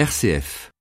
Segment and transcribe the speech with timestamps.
[0.00, 0.72] RCF.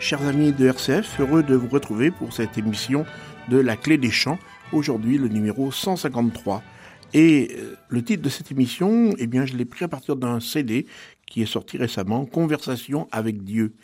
[0.00, 3.06] Chers amis de RCF, heureux de vous retrouver pour cette émission
[3.48, 4.40] de La Clé des Champs,
[4.72, 6.64] aujourd'hui le numéro 153.
[7.14, 10.40] Et euh, le titre de cette émission, eh bien, je l'ai pris à partir d'un
[10.40, 10.86] CD
[11.24, 13.74] qui est sorti récemment, Conversation avec Dieu.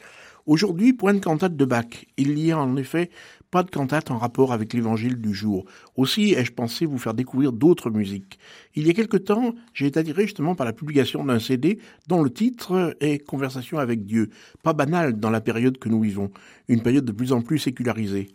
[0.47, 2.05] Aujourd'hui, point de cantate de Bach.
[2.19, 3.09] Il n'y a en effet
[3.51, 5.65] pas de cantate en rapport avec l'évangile du jour.
[5.97, 8.39] Aussi ai-je pensé vous faire découvrir d'autres musiques.
[8.75, 11.79] Il y a quelque temps, j'ai été attiré justement par la publication d'un CD
[12.09, 14.29] dont le titre est Conversation avec Dieu.
[14.63, 16.31] Pas banal dans la période que nous vivons,
[16.69, 18.29] une période de plus en plus sécularisée.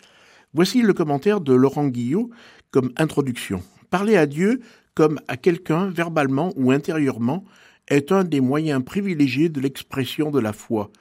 [0.55, 2.31] Voici le commentaire de Laurent Guillot
[2.71, 3.61] comme introduction.
[3.91, 4.61] Parler à Dieu
[4.95, 7.45] comme à quelqu'un verbalement ou intérieurement
[7.87, 10.91] est un des moyens privilégiés de l'expression de la foi.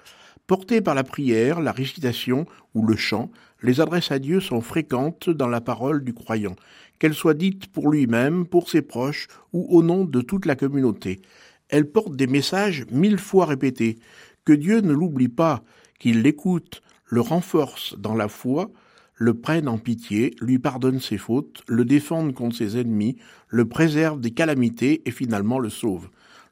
[0.48, 3.30] Portées par la prière, la récitation ou le chant,
[3.62, 6.56] les adresses à Dieu sont fréquentes dans la parole du croyant,
[6.98, 11.20] qu'elles soient dites pour lui-même, pour ses proches ou au nom de toute la communauté.
[11.68, 13.98] Elles portent des messages mille fois répétés,
[14.46, 15.62] que Dieu ne l'oublie pas,
[15.98, 18.70] qu'il l'écoute, le renforce dans la foi,
[19.16, 23.18] le prenne en pitié, lui pardonne ses fautes, le défende contre ses ennemis,
[23.48, 26.08] le préserve des calamités et finalement le sauve.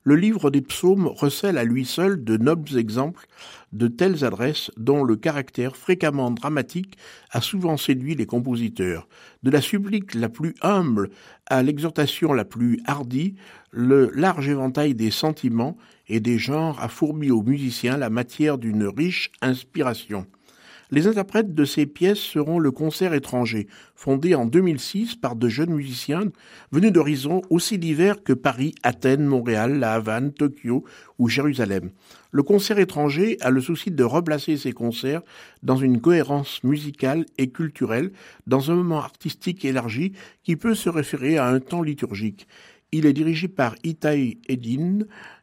[0.06, 3.26] Le livre des psaumes recèle à lui seul de nobles exemples
[3.72, 6.96] de telles adresses dont le caractère fréquemment dramatique
[7.32, 9.08] a souvent séduit les compositeurs.
[9.42, 11.10] De la supplique la plus humble
[11.46, 13.34] à l'exhortation la plus hardie,
[13.72, 15.76] le large éventail des sentiments
[16.06, 20.24] et des genres a fourmi aux musiciens la matière d'une riche inspiration.
[20.92, 25.74] Les interprètes de ces pièces seront le Concert étranger, fondé en 2006 par de jeunes
[25.74, 26.30] musiciens
[26.70, 30.84] venus d'horizons aussi divers que Paris, Athènes, Montréal, La Havane, Tokyo
[31.18, 31.90] ou Jérusalem.
[32.30, 35.22] Le Concert étranger a le souci de replacer ses concerts
[35.64, 38.12] dans une cohérence musicale et culturelle,
[38.46, 40.12] dans un moment artistique élargi
[40.44, 42.46] qui peut se référer à un temps liturgique.
[42.92, 45.00] Il est dirigé par Itai Edin,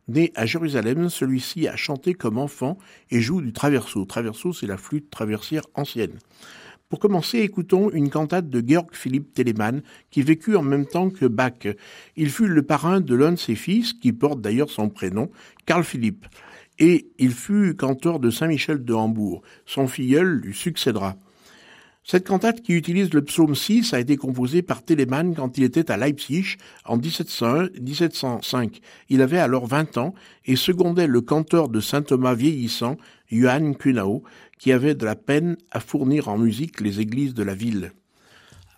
[0.09, 2.77] Né à Jérusalem, celui-ci a chanté comme enfant
[3.09, 4.03] et joue du traverso.
[4.03, 6.19] Traverso, c'est la flûte traversière ancienne.
[6.89, 9.81] Pour commencer, écoutons une cantate de Georg Philipp Telemann,
[10.11, 11.67] qui vécut en même temps que Bach.
[12.17, 15.31] Il fut le parrain de l'un de ses fils, qui porte d'ailleurs son prénom,
[15.65, 16.27] Carl Philipp.
[16.79, 19.41] Et il fut canteur de Saint-Michel de Hambourg.
[19.65, 21.15] Son filleul lui succédera.
[22.05, 25.89] Cette cantate qui utilise le psaume 6 a été composée par Telemann quand il était
[25.89, 28.81] à Leipzig en 1705.
[29.07, 30.13] Il avait alors 20 ans
[30.45, 32.97] et secondait le canteur de saint Thomas vieillissant,
[33.31, 34.23] Johann Kunau,
[34.59, 37.93] qui avait de la peine à fournir en musique les églises de la ville.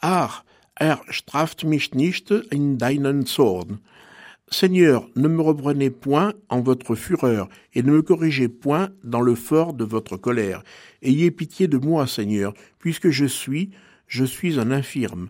[0.01, 0.43] Ach,
[0.79, 3.79] er straft mich nicht in deinen Zorn.
[4.50, 9.33] Seigneur, ne me reprenez point en votre fureur, et ne me corrigez point dans le
[9.33, 10.63] fort de votre colère.
[11.01, 13.72] Ayez pitié de moi, Seigneur, puisque je suis,
[14.07, 15.29] je suis un infirme.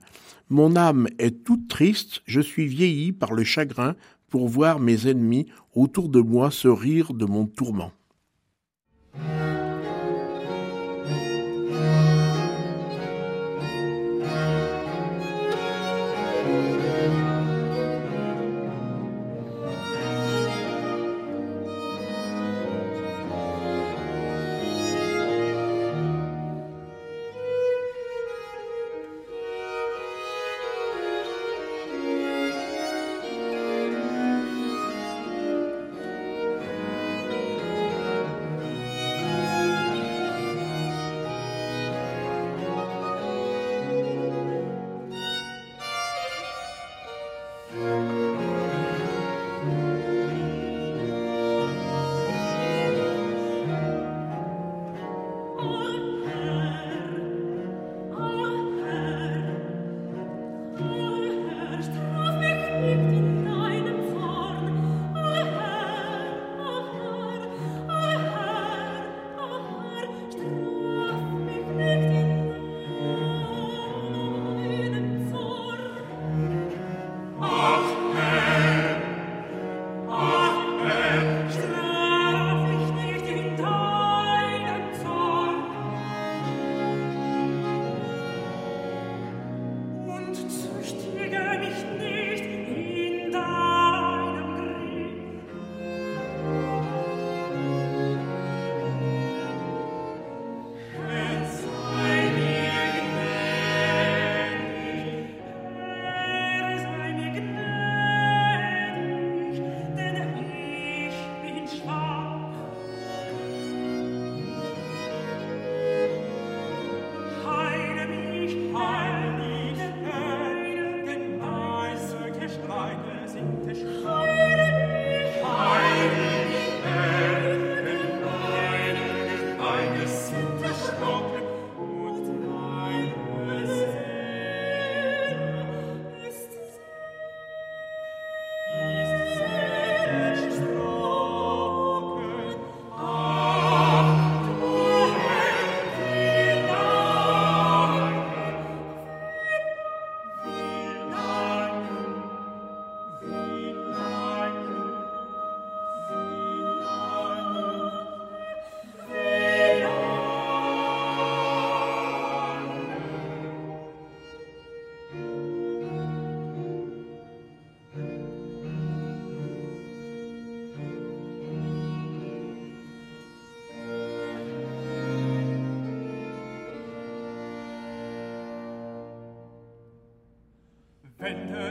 [0.49, 3.95] Mon âme est toute triste, je suis vieilli par le chagrin
[4.29, 7.91] pour voir mes ennemis autour de moi se rire de mon tourment.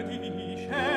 [0.08, 0.93] dich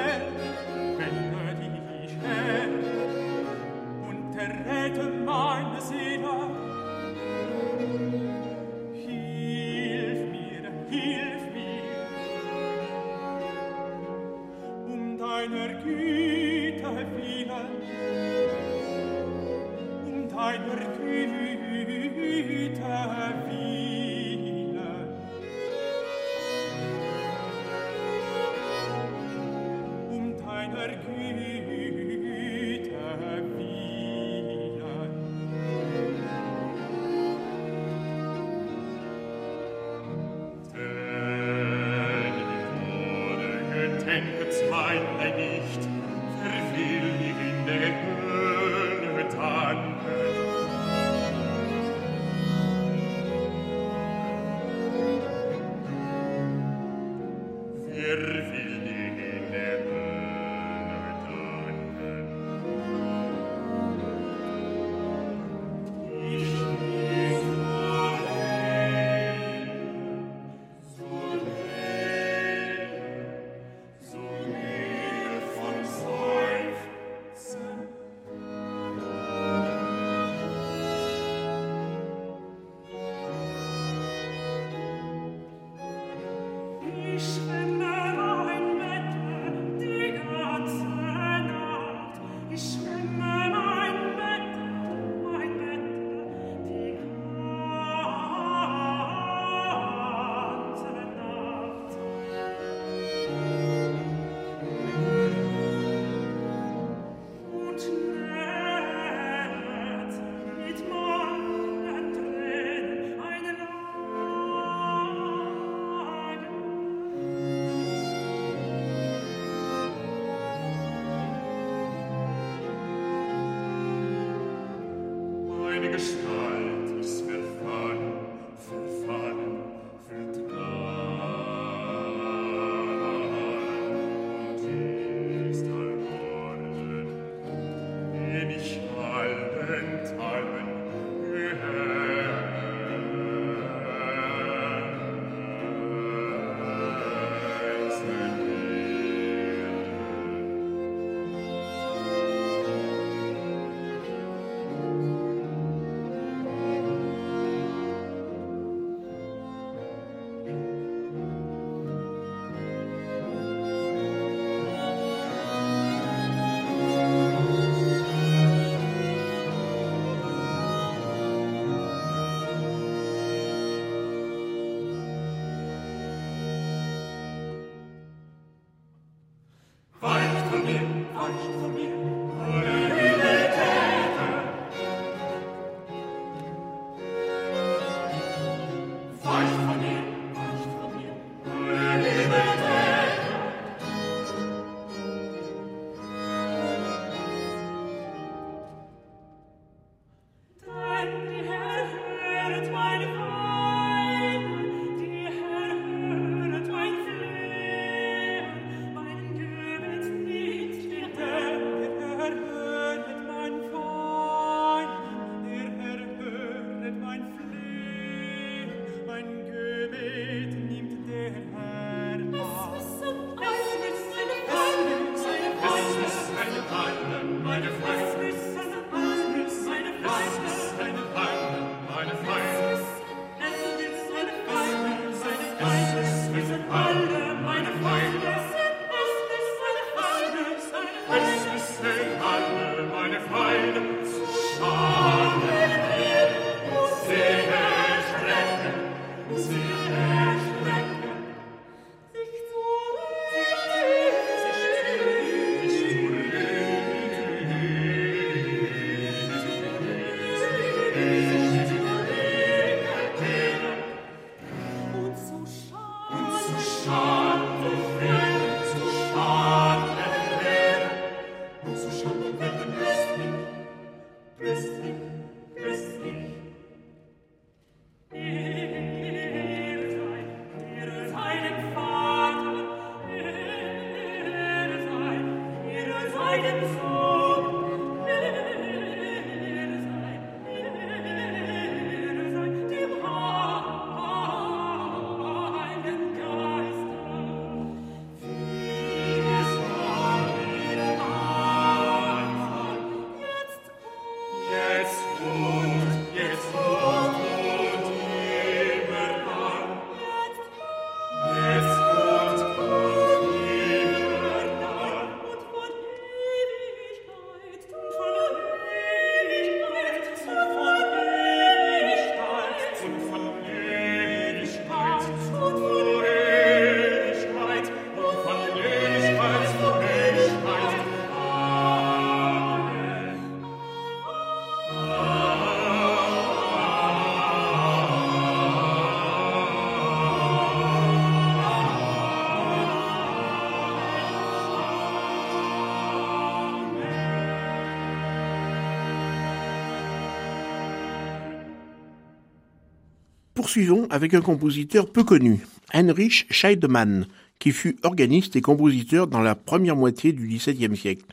[353.58, 355.40] poursuivons avec un compositeur peu connu,
[355.74, 357.08] Heinrich Scheidemann,
[357.40, 361.08] qui fut organiste et compositeur dans la première moitié du XVIIe siècle.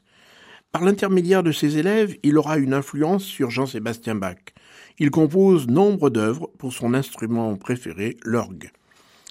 [0.70, 4.36] Par l'intermédiaire de ses élèves, il aura une influence sur Jean-Sébastien Bach.
[4.98, 8.70] Il compose nombre d'œuvres pour son instrument préféré, l'orgue.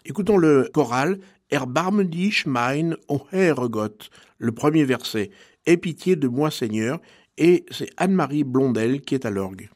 [0.06, 1.20] Écoutons le choral
[1.52, 5.30] Erbarme dich mein, o Herrgott, le premier verset,
[5.68, 7.00] Aie pitié de moi Seigneur,
[7.38, 9.70] et c'est Anne-Marie Blondel qui est à l'orgue.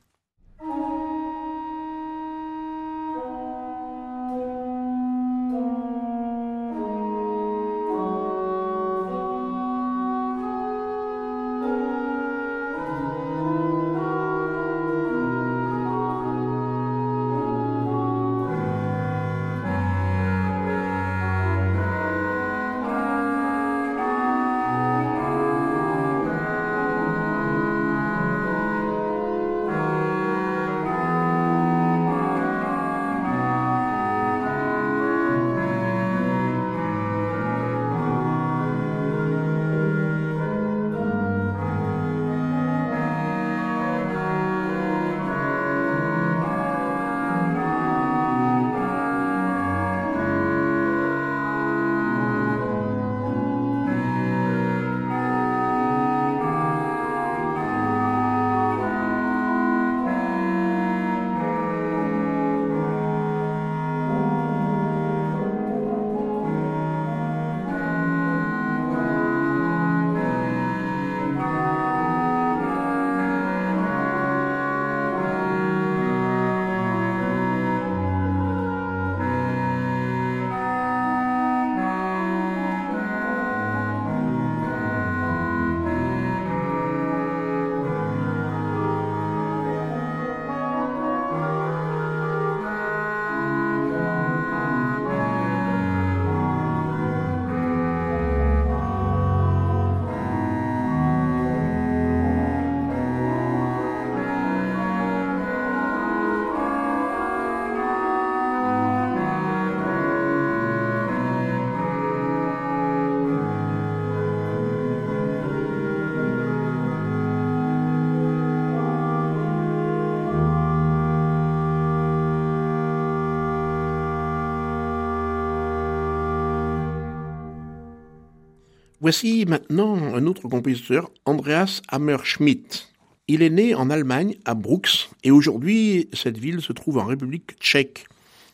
[129.08, 132.90] Voici maintenant un autre compositeur, Andreas Hammerschmidt.
[133.30, 137.56] Il est né en Allemagne, à Brooks, et aujourd'hui cette ville se trouve en République
[137.58, 138.06] tchèque.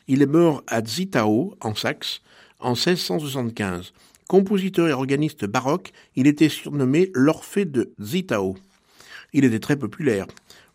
[0.08, 2.22] Il est mort à Zittau, en Saxe,
[2.60, 3.94] en 1675.
[4.28, 8.56] Compositeur et organiste baroque, il était surnommé l'Orphée de Zittau.
[9.34, 10.28] Il était très populaire.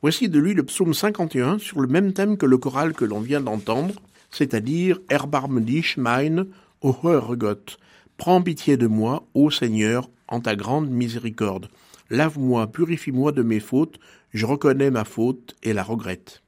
[0.03, 3.21] Voici de lui le psaume 51 sur le même thème que le choral que l'on
[3.21, 3.95] vient d'entendre,
[4.33, 6.49] c'est-à-dire Erbarme dich mein,
[6.81, 6.93] o
[8.19, 11.69] Prends pitié de moi, ô Seigneur, en ta grande miséricorde.
[12.11, 14.01] Lave-moi, purifie-moi de mes fautes,
[14.33, 16.43] je reconnais ma faute et la regrette.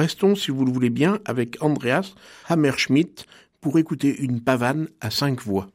[0.00, 2.14] Restons, si vous le voulez bien, avec Andreas
[2.48, 3.26] Hammerschmidt
[3.60, 5.68] pour écouter une pavane à cinq voix.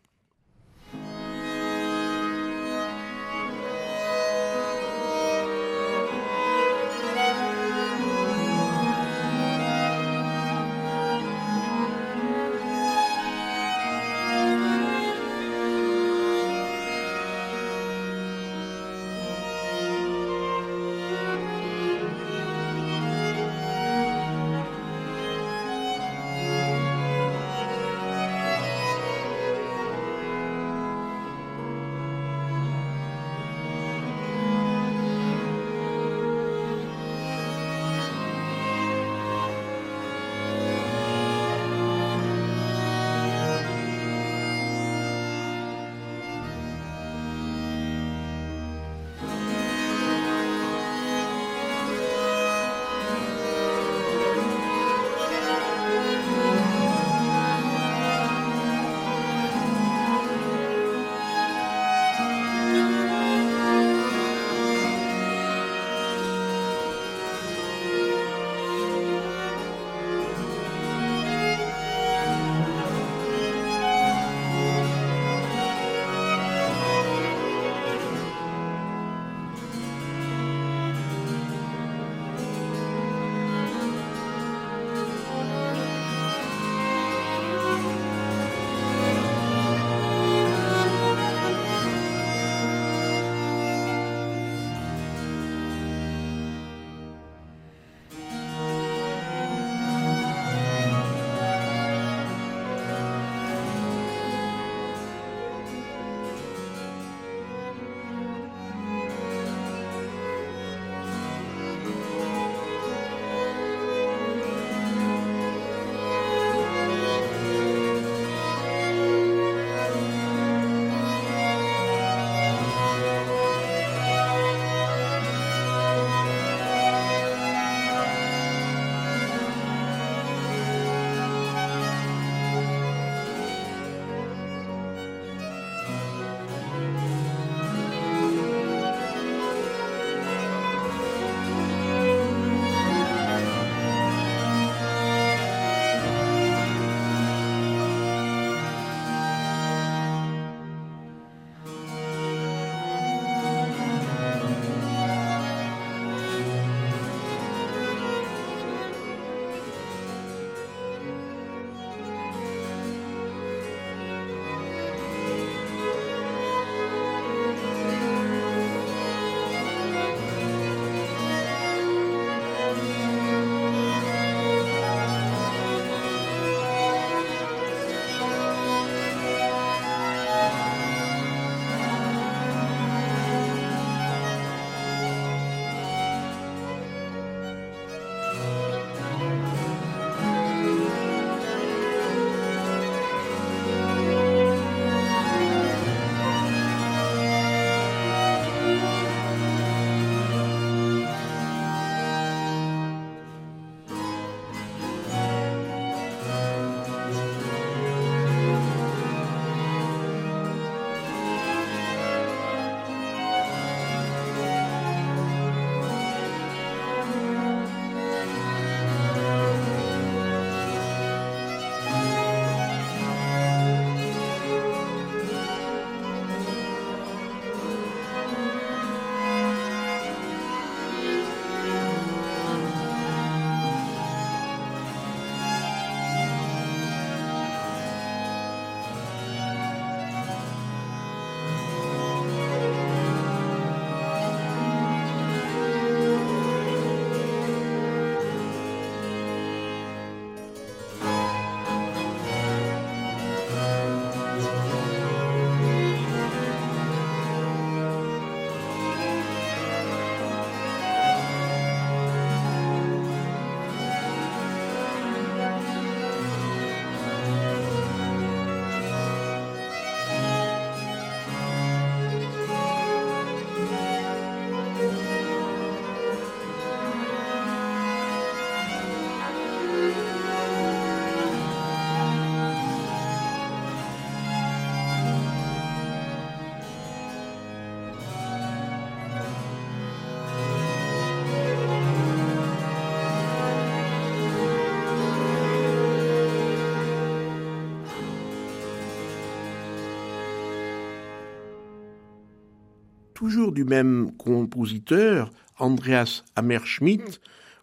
[303.25, 307.19] toujours du même compositeur, Andreas Hammerschmidt,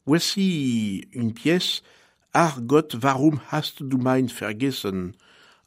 [0.06, 1.84] voici une pièce
[2.34, 5.12] Ach Gott, warum hast du mein vergessen?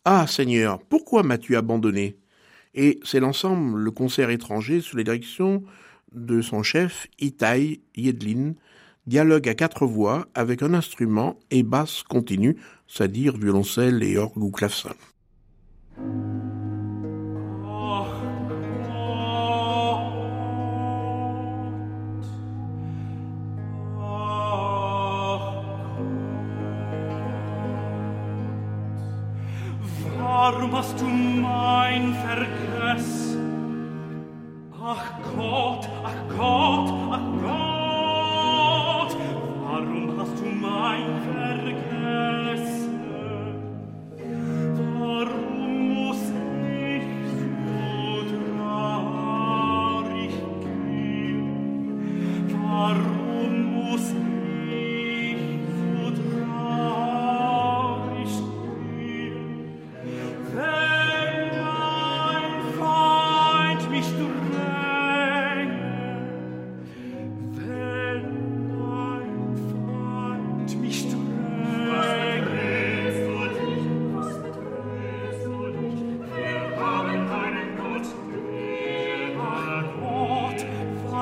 [0.03, 2.17] Ah Seigneur, pourquoi m'as-tu abandonné?
[2.73, 5.63] Et c'est l'ensemble, le concert étranger, sous la direction
[6.11, 8.55] de son chef, Itai Yedlin,
[9.07, 14.51] dialogue à quatre voix avec un instrument et basse continue, c'est-à-dire violoncelle et orgue ou
[14.51, 14.91] clavecin.
[30.75, 33.37] was du mein vergess
[34.83, 37.04] ach gott ach gott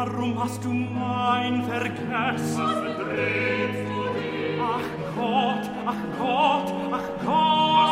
[0.06, 2.62] Warum hast du mein vergessen?
[2.62, 4.60] Was betrifft du dich?
[4.62, 7.83] Ach Gott, ach Gott, ach Gott!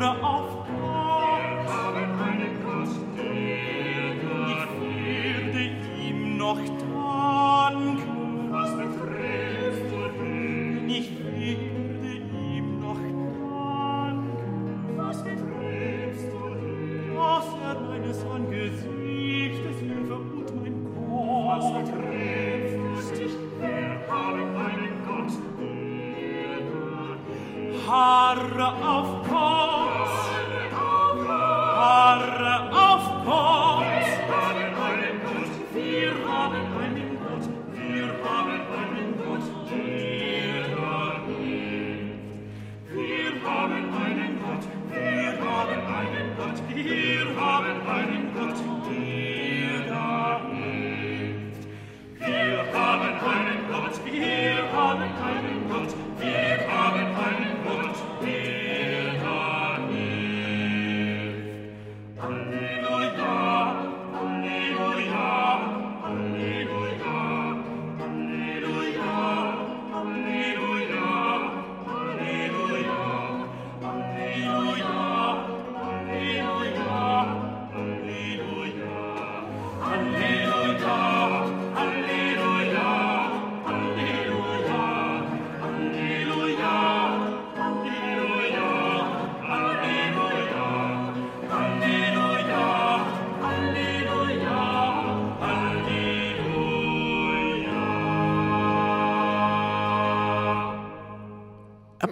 [0.00, 0.59] Tore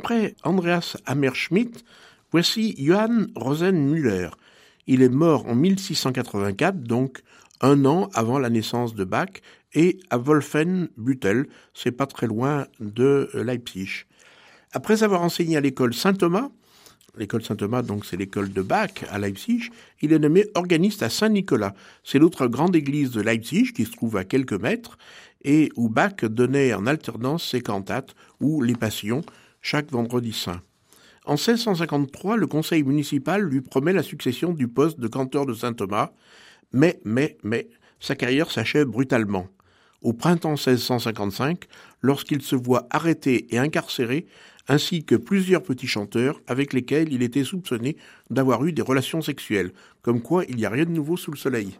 [0.08, 1.84] Après Andreas Hammerschmidt,
[2.32, 4.30] voici Johann Rosenmüller.
[4.86, 7.20] Il est mort en 1684, donc
[7.60, 9.28] un an avant la naissance de Bach,
[9.74, 14.06] et à Wolfenbüttel, c'est pas très loin de Leipzig.
[14.72, 16.48] Après avoir enseigné à l'école Saint-Thomas,
[17.18, 19.68] l'école Saint-Thomas, donc c'est l'école de Bach à Leipzig,
[20.00, 21.74] il est nommé organiste à Saint-Nicolas.
[22.02, 24.96] C'est l'autre grande église de Leipzig qui se trouve à quelques mètres
[25.44, 29.20] et où Bach donnait en alternance ses cantates ou les passions
[29.60, 30.62] chaque vendredi saint.
[31.24, 36.12] En 1653, le conseil municipal lui promet la succession du poste de canteur de Saint-Thomas,
[36.72, 37.68] mais, mais, mais,
[38.00, 39.48] sa carrière s'achève brutalement.
[40.00, 41.64] Au printemps 1655,
[42.00, 44.26] lorsqu'il se voit arrêté et incarcéré
[44.68, 47.96] ainsi que plusieurs petits chanteurs avec lesquels il était soupçonné
[48.30, 51.36] d'avoir eu des relations sexuelles, comme quoi il n'y a rien de nouveau sous le
[51.36, 51.78] soleil.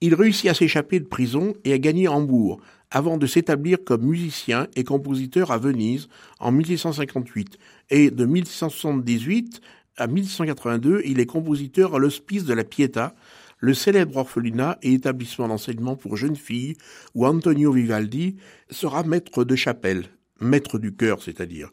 [0.00, 4.66] Il réussit à s'échapper de prison et à gagner Hambourg, avant de s'établir comme musicien
[4.76, 6.08] et compositeur à Venise
[6.40, 7.58] en 1658,
[7.90, 9.60] et de 1678
[9.96, 13.14] à 1682, il est compositeur à l'Hospice de la Pietà,
[13.58, 16.76] le célèbre orphelinat et établissement d'enseignement pour jeunes filles,
[17.14, 18.36] où Antonio Vivaldi
[18.70, 20.08] sera maître de chapelle
[20.40, 21.70] maître du chœur c'est-à-dire,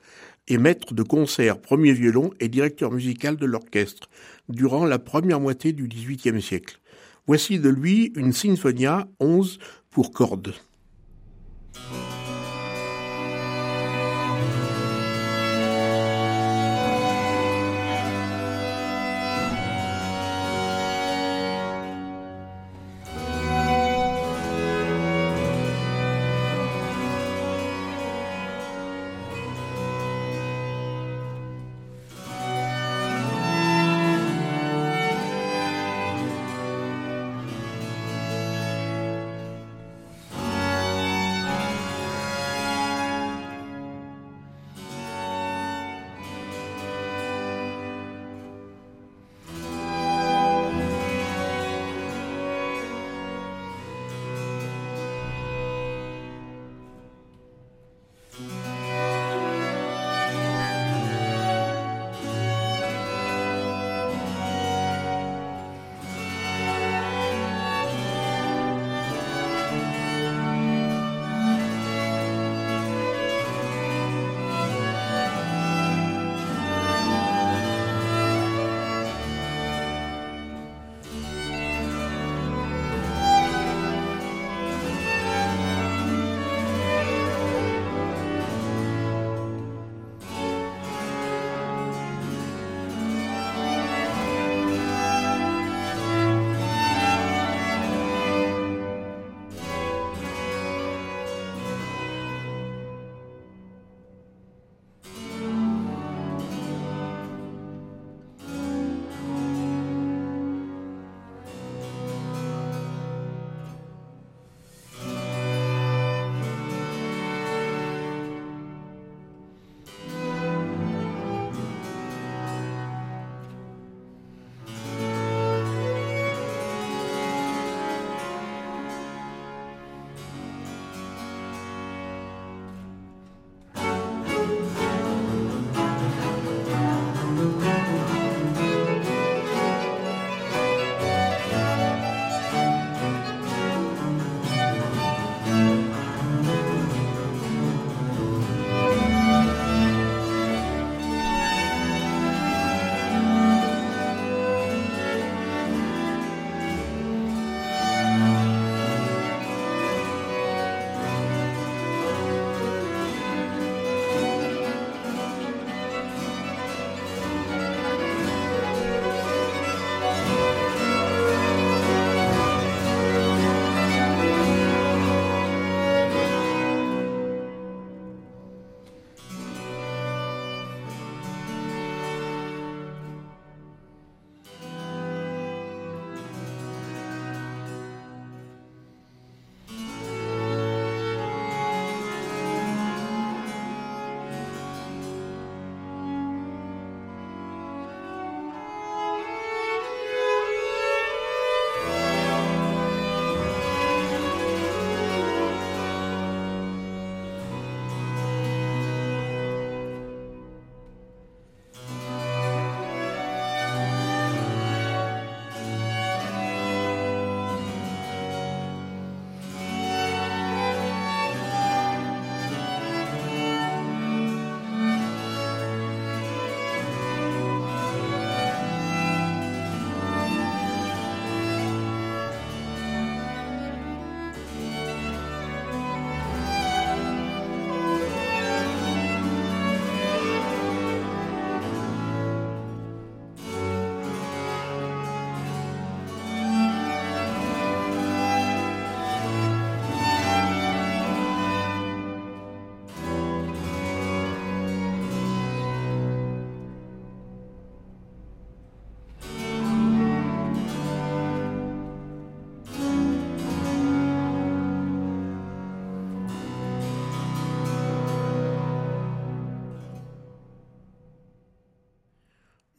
[0.48, 4.10] et maître de concert, premier violon et directeur musical de l'orchestre,
[4.50, 6.80] durant la première moitié du XVIIIe siècle.
[7.28, 10.54] Voici de lui une Sinfonia 11 pour cordes.
[11.76, 12.25] Thank you.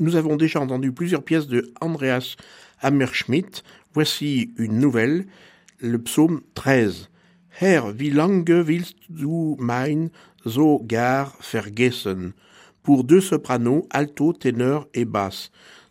[0.07, 2.37] Nous avons déjà entendu plusieurs pièces de Andreas
[2.81, 3.65] Hammerschmidt.
[3.93, 5.27] Voici une nouvelle,
[5.81, 7.09] le psaume 13.
[7.61, 10.11] Herr, wie lange willst du mein
[10.45, 12.35] so gar vergessen?
[12.85, 15.51] Pour deux sopranos, alto, ténor et basse.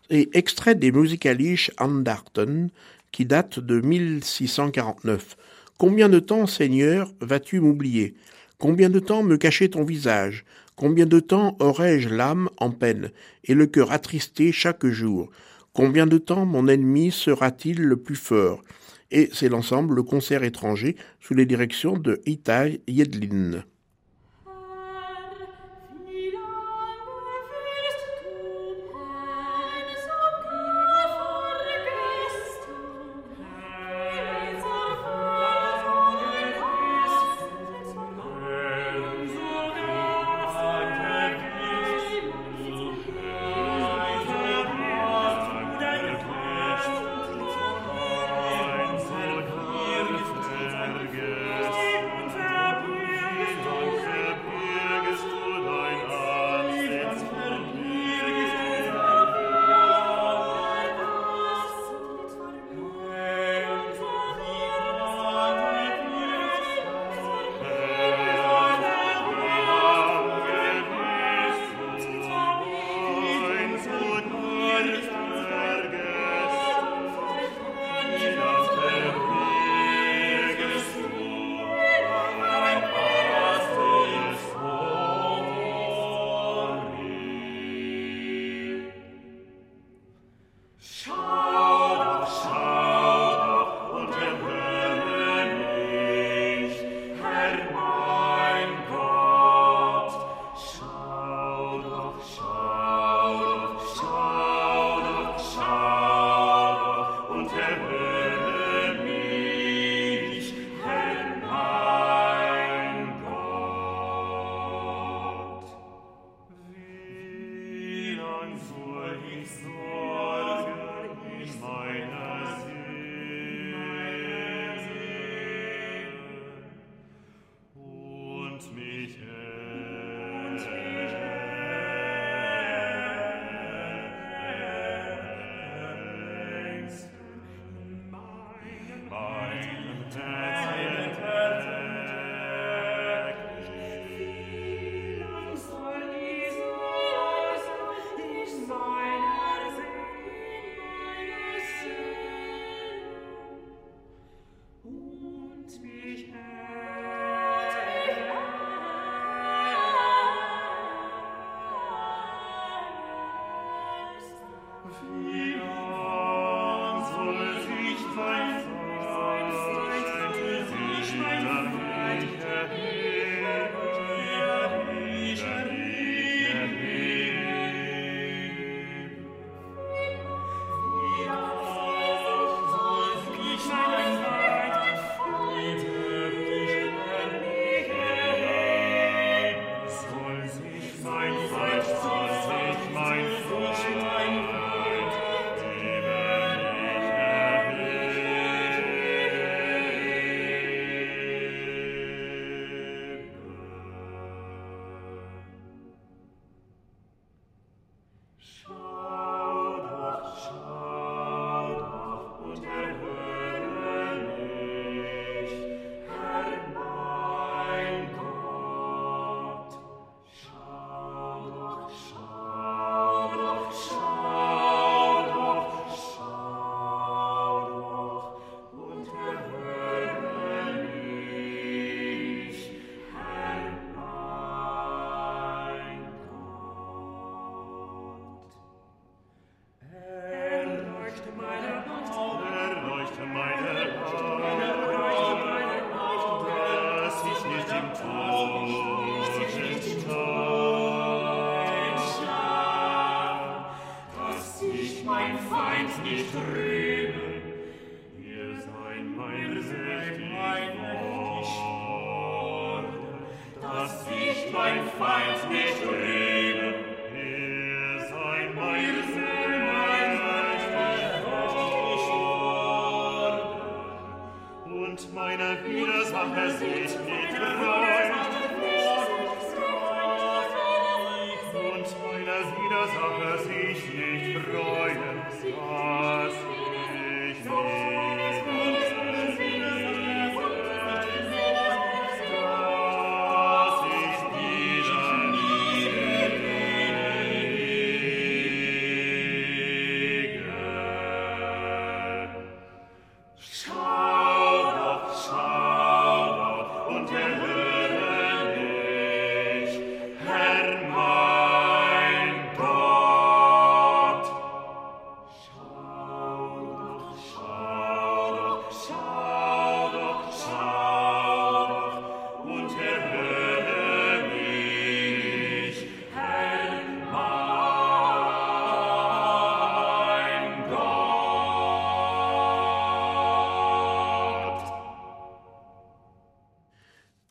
[0.10, 2.70] Et extrait des Musikalische Andachten
[3.12, 5.36] qui date de 1649.
[5.78, 8.16] Combien de temps, Seigneur, vas-tu m'oublier?
[8.60, 10.46] Combien de temps me cacher ton visage?
[10.76, 13.12] Combien de temps aurai-je l'âme en peine
[13.46, 15.30] et le cœur attristé chaque jour?
[15.72, 18.62] Combien de temps mon ennemi sera-t-il le plus fort?
[19.10, 23.64] Et c'est l'ensemble, le concert étranger, sous les directions de Itai Yedlin.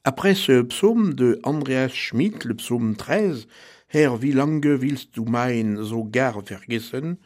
[0.07, 3.47] Après ce psaume de Andreas Schmidt, le psaume 13,
[3.89, 7.17] Herr, wie lange willst du mein so gar vergessen?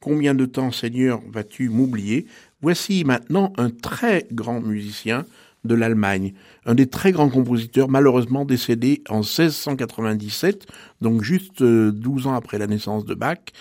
[0.00, 2.26] Combien de temps, Seigneur, vas-tu m'oublier?
[2.62, 5.26] Voici maintenant un très grand musicien
[5.66, 6.32] de l'Allemagne,
[6.64, 10.66] un des très grands compositeurs malheureusement décédé en 1697,
[11.02, 13.52] donc juste 12 ans après la naissance de Bach,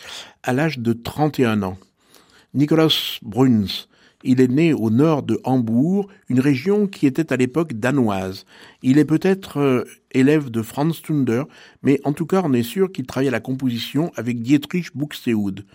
[0.42, 1.78] à l'âge de 31 ans.
[2.54, 3.90] Nikolaus Bruns,
[4.24, 8.46] il est né au nord de Hambourg, une région qui était à l'époque danoise.
[8.82, 11.44] Il est peut-être euh, élève de Franz Thunder,
[11.82, 15.66] mais en tout cas on est sûr qu'il travaille à la composition avec Dietrich Buxtehude.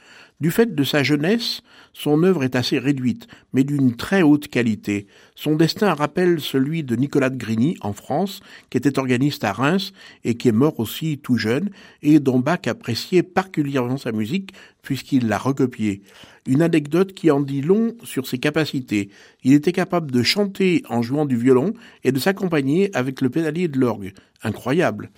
[0.41, 1.63] Du fait de sa jeunesse,
[1.93, 5.09] son œuvre est assez réduite, mais d'une très haute qualité.
[5.35, 8.39] Son destin rappelle celui de Nicolas de Grigny en France,
[8.71, 11.71] qui était organiste à Reims et qui est mort aussi tout jeune,
[12.03, 16.03] et dont Bach appréciait particulièrement sa musique puisqu'il l'a recopiée.
[16.47, 19.11] Une anecdote qui en dit long sur ses capacités.
[19.43, 21.75] Il était capable de chanter en jouant du violon
[22.05, 24.13] et de s'accompagner avec le pédalier de l'orgue.
[24.45, 25.11] Incroyable.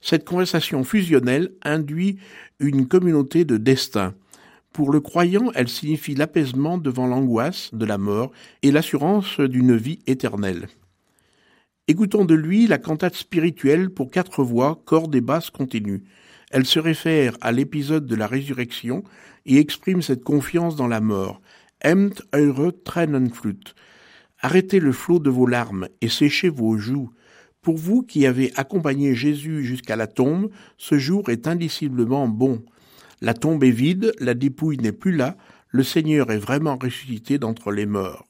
[0.00, 2.18] Cette conversation fusionnelle induit
[2.60, 4.14] une communauté de destin.
[4.72, 8.30] Pour le croyant, elle signifie l'apaisement devant l'angoisse de la mort
[8.62, 10.68] et l'assurance d'une vie éternelle.
[11.88, 16.04] Écoutons de lui la cantate spirituelle pour quatre voix, cordes et basses continues.
[16.52, 19.02] Elle se réfère à l'épisode de la résurrection
[19.44, 21.40] et exprime cette confiance dans la mort.
[21.84, 23.74] Emt eure Tränenflut.
[24.40, 27.10] Arrêtez le flot de vos larmes et séchez vos joues.
[27.60, 32.62] Pour vous qui avez accompagné Jésus jusqu'à la tombe, ce jour est indiciblement bon.
[33.20, 35.36] La tombe est vide, la dépouille n'est plus là,
[35.68, 38.29] le Seigneur est vraiment ressuscité d'entre les morts.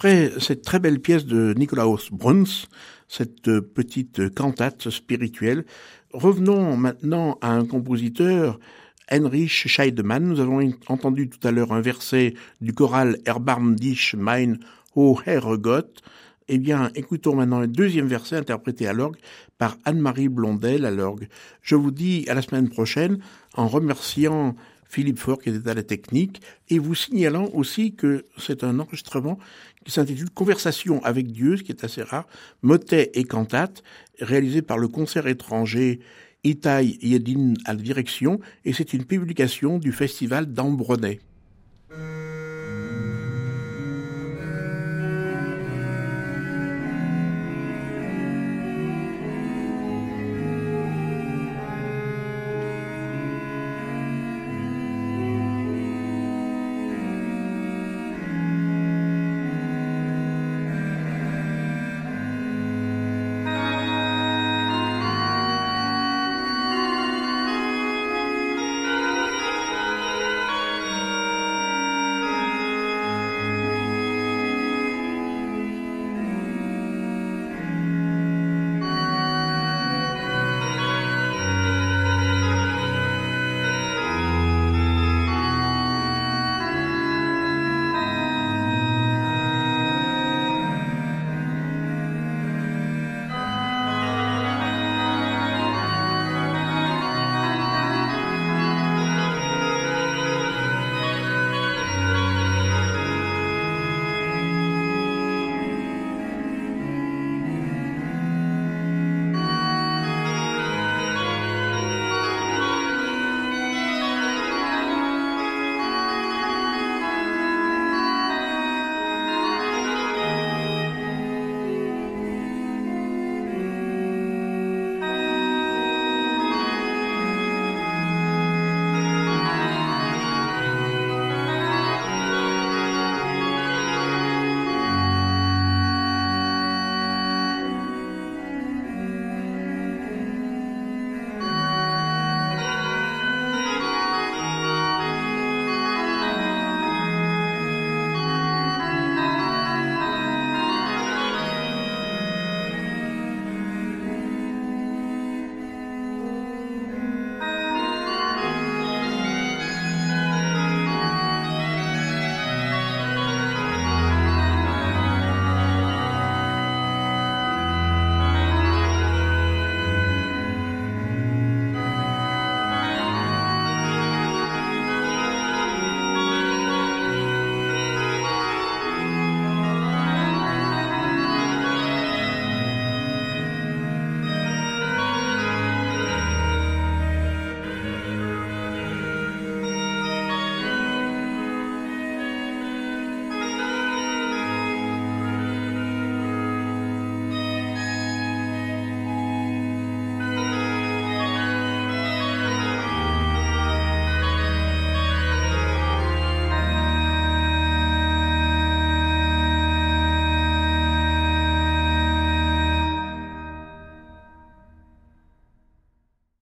[0.00, 2.68] Après cette très belle pièce de Nikolaus Bruns,
[3.06, 5.66] cette petite cantate spirituelle,
[6.14, 8.58] revenons maintenant à un compositeur,
[9.10, 10.24] Heinrich Scheidemann.
[10.26, 12.32] Nous avons entendu tout à l'heure un verset
[12.62, 14.60] du choral Erbarm dich mein,
[14.94, 16.00] o Herrgott,
[16.48, 19.18] Eh bien, écoutons maintenant un deuxième verset interprété à l'orgue
[19.58, 21.28] par Anne-Marie Blondel à l'orgue.
[21.60, 23.18] Je vous dis à la semaine prochaine
[23.54, 24.56] en remerciant
[24.90, 29.38] Philippe Faure qui était à la technique et vous signalant aussi que c'est un enregistrement
[29.84, 32.26] qui s'intitule Conversation avec Dieu, ce qui est assez rare,
[32.62, 33.84] motet et cantate,
[34.20, 36.00] réalisé par le concert étranger
[36.42, 41.20] Itai Yedin à la direction et c'est une publication du festival d'Ambronay.